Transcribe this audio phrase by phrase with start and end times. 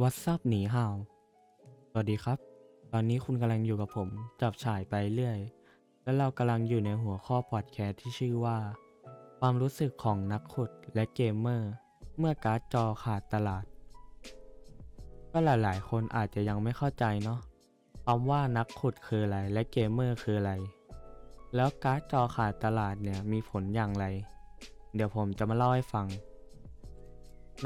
[0.00, 0.94] What's up 你好
[1.90, 2.38] สวัสดีครับ
[2.92, 4.08] ตอนนี้คุณกำลังอยู่กับผม
[4.40, 5.38] จับฉายไปเรื่อย
[6.02, 8.58] และเรากำลังอยู่ในหัวข้อพอดแคสต์ที่ชื่อว่า
[9.38, 11.72] ความรู้สึกของนักขุดและเกมเมอร์
[12.18, 13.64] เมื่อการ์ดจอขาดตลาด
[15.32, 17.40] ก็หลายๆ คนอาจจะยังไม่เข้าใจเนาะ
[18.04, 20.52] คำว่านักขุดคืออะไรและเกมเมอร์คืออะไร
[21.54, 24.04] แล้วการ์ดจอขาดตลาดเนี่ยมีผลอย่างไร
[24.94, 26.06] เดี๋ยวผมจะมาเล่าให้ฟัง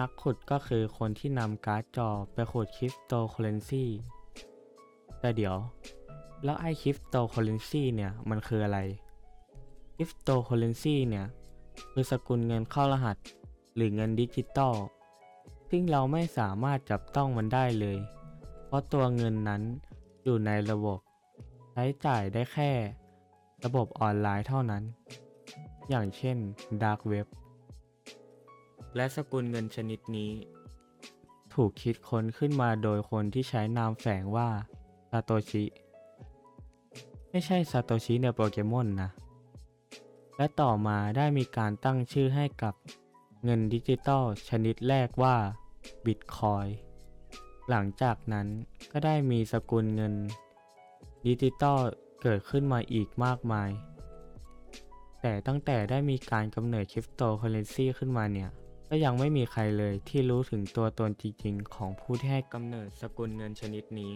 [0.00, 3.84] นักขุดก็คือคนที่นำการ์ดจอไปขุดคริปโตเคอเรนซี
[5.20, 5.56] แต่เดี๋ยว
[6.44, 8.78] แล้วไอ้คริปโตเคอเรนซีเนี่ยมันคืออะไร
[9.96, 11.26] คริปโตเคอเรนซีเนี่ย
[11.92, 13.16] คือสกุลเงินเข้ารหัส
[13.74, 14.74] หรือเงินดิจิตอล
[15.70, 17.98] ซึ่งเราไม่สามารถจับต้องมันได้เลย
[18.66, 19.62] เพราะตัวเงินนั้น
[20.24, 20.98] อยู่ในระบบ
[21.72, 22.70] ใช้จ่ายได้แค่
[23.64, 24.82] ระบบออนไลน์เท่านั้น
[25.88, 26.36] อย่างเช่น
[26.82, 27.26] Dark Web
[28.96, 30.32] และสกุลเงินชนิดนี้
[31.54, 34.48] ถูกคิดค้นขึ้นมาโดยคนที่ใช้นามแฝงว่า
[35.10, 35.64] ซาโตชิ
[37.30, 39.10] ไม่ใช่ซาโตชิในโปเกมอนนะ
[40.36, 42.74] และต่อมาได้มีการตั้งชื่อให้กับ
[43.44, 45.36] เงินดิจิตอลชนิดแรกว่า
[46.04, 46.66] บิตคอย
[47.70, 48.46] หลังจากนั้น
[48.92, 50.14] ก็ได้มีสกุลเงิน
[51.26, 51.78] ดิจิตอล
[52.22, 53.70] เกิดขึ้นมาอีกมากมาย
[55.20, 58.50] แต่ตั้งแต่ได้มีการกำเนิดคริปโตเคอเรนซีขึ้นมาเนี่ย
[58.88, 64.12] ก็ยังไม่มีใครเลยที่รู้ถึงตัวตนจริงๆ ของผู้ที่ให้กำเนิดสกุลเงินชนิดนี้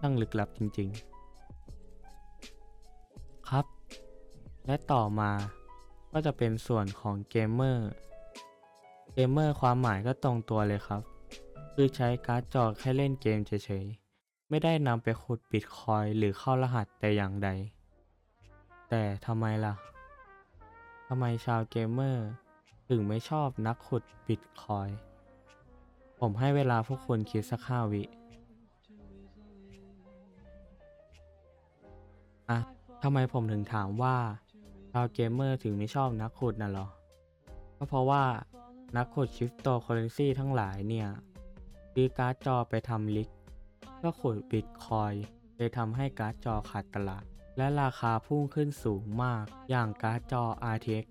[0.00, 1.12] ช่างลึกลับจริงๆ
[3.48, 3.64] ครับ
[4.66, 5.30] และต่อมา
[6.12, 7.88] ก็จะเป็นส่วนของเกมเมอร์
[9.14, 11.02] เกมเมอร์ความหมายก็ตรงตัวเลยครับ
[11.74, 17.48] คือใช้การ์ดจอแค่เล่นเกมเฉยๆ ไม่ได้นำไปขุดบิตคอยน์หรือเข้ารหัสแต่อย่างใด
[18.88, 19.74] แต่ทำไมล่ะ
[21.08, 22.26] ทำไมชาวเกมเมอร์
[22.92, 24.88] ถึงไม่ชอบนักขุดบิตคอยน์
[26.20, 28.02] ผมให้เวลาพวกคุณคิดสักห้าวิ
[32.50, 32.58] อะ
[33.02, 34.16] ทำไมผมถึงถามว่า
[34.92, 36.88] ชาวเกมเมอร์ถึงไม่ชอบนักขุดน่ะหรอ
[37.76, 38.24] ก็เพราะว่า
[38.96, 41.08] นักขุดคริปโตเคอเรนซีทั้งหลายเนี่ย
[41.92, 43.28] ซื้อการ์ดจอไปทำ rig
[43.96, 45.12] เพื่อขุดบิตคอยน์
[45.56, 47.24] เลยทำให้การ์ดจอขาดตลาด
[47.56, 51.06] และราคาพุ่งขึ้นสูงมาก อย่างการ์ดจอ RTX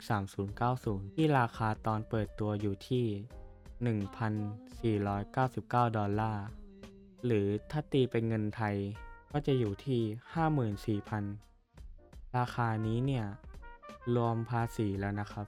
[0.55, 3.05] 3090 ที่ราคาตอนเปิดตัวอยู่ที่
[5.01, 6.45] 1,499 ดอลลาร์
[7.25, 8.75] หรือถ้าตีเป็นเงินไทย
[9.31, 10.01] ก็จะอยู่ที่
[10.99, 13.25] 54,000 ราคานี้เนี่ย
[14.15, 15.47] รวมภาษีแล้วนะครับ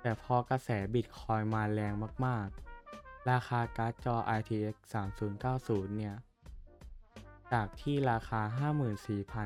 [0.00, 1.92] แต่พอกระแสบิตคอยมาแรง
[2.26, 4.76] มากๆ ราคาการ์ดจอ RTX
[5.36, 6.14] 3090 เนี่ย
[7.52, 8.70] จากที่ราคา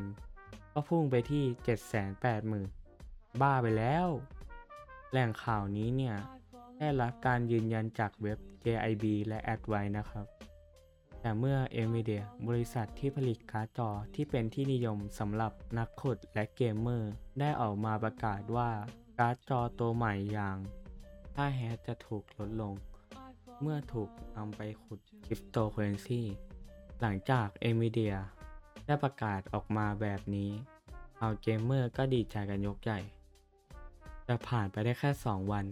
[0.04, 1.44] 54,000 ก็พุ่งไปที่
[2.22, 4.06] 780,000 บ้าไปแล้ว
[5.10, 6.16] แหล่งข่าวนี้เนี่ย
[6.78, 10.26] ได้รับการยืนยันจากเว็บ JIB และ Advice นะครับ
[11.20, 18.70] แต่เมื่อ NVIDIA บริษัทที่ผลิตการ์ดจอที่เป็นที่นิยมสำหรับนักขุดและเกมเมอร์ ได้ออกมาประกาศว่า
[19.18, 20.56] การ์ดจอตัวใหม่อย่าง
[21.34, 22.74] ค่า hash จะถูกลดลง
[23.60, 26.22] เมื่อถูกนำไปขุดคริปโตเคอเรนซี
[27.00, 28.16] หลังจาก NVIDIA
[28.86, 30.50] ได้ประกาศออกมาแบบนี้
[31.16, 33.00] ชาวเกมเมอร์ก็ดีใจกันยกใหญ่
[34.24, 35.66] แต่ผ่านไปได้แค่ 2 วัน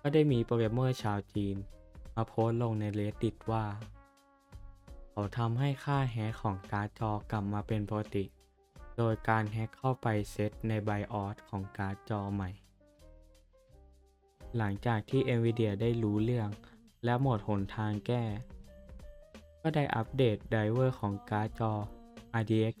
[0.00, 1.56] ก็ได้มีโปรแกรมเมอร์ชาวจีน
[2.14, 3.66] มาโพสต์ลงใน Reddit ว่า
[5.10, 8.24] เขาทำให้ค่าแฮกของการ์ดจอกลับมาเป็นปกติ
[8.96, 12.50] โดยการแฮกเข้าไปเซตใน BIOS ของการ์ดจอใหม่
[14.56, 16.48] หลังจากที่ NVIDIA ได้รู้เรื่อง
[17.04, 18.24] และหมดหนทางแก้
[19.62, 21.72] ก็ได้อัปเดต driver ของการ์ดจอ
[22.40, 22.74] RTX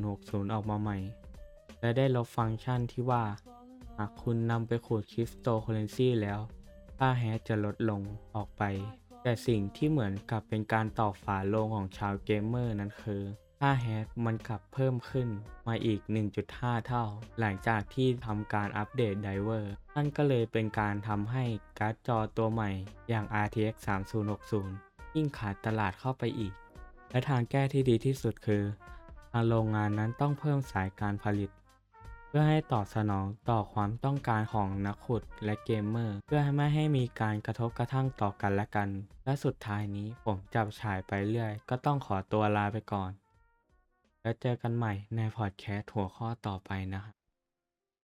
[0.00, 0.98] 3060 ออกมาใหม่
[1.80, 3.24] และได้ลบฟังก์ชันที่ว่า
[3.98, 6.40] หากคุณนำไปขุดคริปโตเคอเรนซีแล้ว
[6.98, 8.00] ค่า hash จะลดลง
[8.36, 8.62] ออกไป
[9.22, 13.22] แต่สิ่งที่เหมือนกับเป็นการตอกฝาโลงของชาวเกมเมอร์นั้นคือ
[13.60, 15.28] ค่า hash มันกลับเพิ่มขึ้น
[15.68, 16.00] มาอีก
[16.42, 17.04] 1.5 เท่า
[17.38, 21.44] หลังจากที่ทำการอัปเดต driver นั่นก็เลยเป็นการทำให้
[21.78, 22.70] การ์ดจอตัวใหม่
[23.08, 23.74] อย่าง RTX
[24.34, 26.52] 3060 ยิ่งขาดตลาดเข้าไปอีก
[27.10, 28.64] และทางแก้ที่ดีที่สุดคือ
[29.30, 31.50] ทางโรงงานนั้นต้องเพิ่มสายการผลิต
[32.28, 38.88] เพื่อให้ตอบสนองต่อความต้องการของนักขุดและเกมเมอร์ เพื่อให้ไม่ให้มีการกระทบกระทั่งต่อกันและกัน
[39.24, 43.10] และสุดท้ายนี้ผมจับฉายไปเรื่อย ก็ต้องขอตัวลาไปก่อน
[44.22, 47.19] แล้วเจอกันใหม่ในพอดแคสต์หัวข้อต่อไปนะครับ